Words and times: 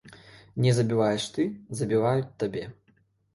Не 0.63 0.71
забіваеш 0.77 1.27
ты, 1.35 1.45
забіваюць 1.81 2.33
табе. 2.45 2.65